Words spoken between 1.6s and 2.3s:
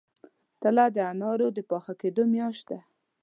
پاخه کیدو